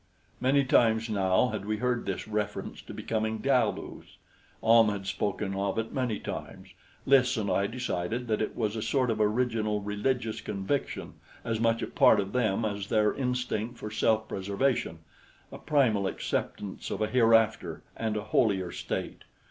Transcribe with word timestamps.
Many 0.39 0.63
times 0.63 1.11
now 1.11 1.49
had 1.49 1.65
we 1.65 1.77
heard 1.77 2.07
this 2.07 2.27
reference 2.27 2.81
to 2.81 2.91
becoming 2.91 3.37
Galus. 3.39 4.15
Ahm 4.63 4.89
had 4.89 5.05
spoken 5.05 5.53
of 5.53 5.77
it 5.77 5.93
many 5.93 6.17
times. 6.17 6.69
Lys 7.05 7.37
and 7.37 7.51
I 7.51 7.67
decided 7.67 8.27
that 8.27 8.41
it 8.41 8.55
was 8.55 8.75
a 8.75 8.81
sort 8.81 9.11
of 9.11 9.21
original 9.21 9.79
religious 9.79 10.41
conviction, 10.41 11.13
as 11.43 11.59
much 11.59 11.83
a 11.83 11.87
part 11.87 12.19
of 12.19 12.33
them 12.33 12.65
as 12.65 12.87
their 12.87 13.13
instinct 13.13 13.77
for 13.77 13.91
self 13.91 14.27
preservation 14.27 15.01
a 15.51 15.59
primal 15.59 16.07
acceptance 16.07 16.89
of 16.89 17.03
a 17.03 17.07
hereafter 17.07 17.83
and 17.95 18.17
a 18.17 18.23
holier 18.23 18.71
state. 18.71 19.21